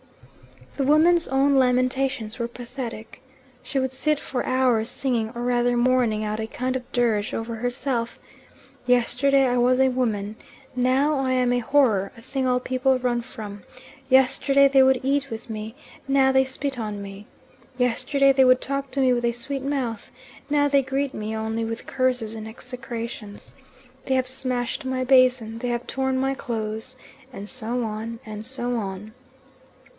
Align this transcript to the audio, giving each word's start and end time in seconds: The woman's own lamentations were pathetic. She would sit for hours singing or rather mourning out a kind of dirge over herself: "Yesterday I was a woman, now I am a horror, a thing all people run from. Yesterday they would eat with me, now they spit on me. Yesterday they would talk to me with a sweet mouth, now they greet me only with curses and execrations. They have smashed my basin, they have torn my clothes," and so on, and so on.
The 0.77 0.83
woman's 0.87 1.27
own 1.27 1.55
lamentations 1.57 2.39
were 2.39 2.47
pathetic. 2.47 3.21
She 3.61 3.77
would 3.77 3.93
sit 3.93 4.19
for 4.19 4.43
hours 4.47 4.89
singing 4.89 5.31
or 5.35 5.43
rather 5.43 5.77
mourning 5.77 6.23
out 6.23 6.39
a 6.39 6.47
kind 6.47 6.75
of 6.75 6.91
dirge 6.91 7.35
over 7.35 7.55
herself: 7.57 8.17
"Yesterday 8.87 9.45
I 9.45 9.57
was 9.57 9.79
a 9.79 9.89
woman, 9.89 10.37
now 10.75 11.19
I 11.19 11.33
am 11.33 11.53
a 11.53 11.59
horror, 11.59 12.11
a 12.17 12.21
thing 12.21 12.47
all 12.47 12.59
people 12.59 12.97
run 12.97 13.21
from. 13.21 13.61
Yesterday 14.09 14.67
they 14.69 14.81
would 14.81 15.01
eat 15.03 15.29
with 15.29 15.51
me, 15.51 15.75
now 16.07 16.31
they 16.31 16.45
spit 16.45 16.79
on 16.79 16.99
me. 16.99 17.27
Yesterday 17.77 18.33
they 18.33 18.45
would 18.45 18.61
talk 18.61 18.89
to 18.91 19.01
me 19.01 19.13
with 19.13 19.25
a 19.25 19.33
sweet 19.33 19.61
mouth, 19.61 20.09
now 20.49 20.67
they 20.67 20.81
greet 20.81 21.13
me 21.13 21.35
only 21.35 21.63
with 21.63 21.85
curses 21.85 22.33
and 22.33 22.47
execrations. 22.47 23.53
They 24.05 24.15
have 24.15 24.25
smashed 24.25 24.83
my 24.83 25.03
basin, 25.03 25.59
they 25.59 25.67
have 25.67 25.85
torn 25.85 26.17
my 26.17 26.33
clothes," 26.33 26.95
and 27.31 27.47
so 27.47 27.83
on, 27.83 28.19
and 28.25 28.43
so 28.43 28.77
on. 28.77 29.13